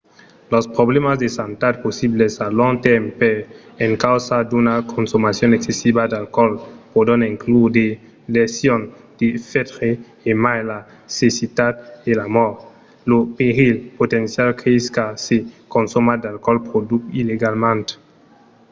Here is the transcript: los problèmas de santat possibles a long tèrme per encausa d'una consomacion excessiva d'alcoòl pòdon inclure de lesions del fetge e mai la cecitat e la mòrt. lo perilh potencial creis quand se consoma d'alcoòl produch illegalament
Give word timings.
los 0.53 0.65
problèmas 0.75 1.17
de 1.23 1.29
santat 1.37 1.75
possibles 1.85 2.33
a 2.45 2.47
long 2.59 2.73
tèrme 2.85 3.09
per 3.21 3.35
encausa 3.87 4.37
d'una 4.49 4.75
consomacion 4.95 5.49
excessiva 5.57 6.03
d'alcoòl 6.11 6.51
pòdon 6.93 7.21
inclure 7.31 7.69
de 7.77 7.87
lesions 8.35 8.85
del 9.19 9.35
fetge 9.51 9.89
e 10.29 10.31
mai 10.43 10.59
la 10.71 10.79
cecitat 11.17 11.73
e 12.09 12.11
la 12.19 12.27
mòrt. 12.35 12.57
lo 13.09 13.17
perilh 13.37 13.79
potencial 13.99 14.49
creis 14.61 14.85
quand 14.95 15.17
se 15.25 15.37
consoma 15.75 16.13
d'alcoòl 16.21 16.59
produch 16.69 17.05
illegalament 17.21 17.87